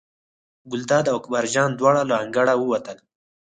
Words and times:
ګلداد 0.71 1.05
او 1.11 1.17
اکبر 1.19 1.45
جان 1.53 1.69
دواړه 1.79 2.01
له 2.09 2.15
انګړه 2.23 2.53
ووتل. 2.57 2.97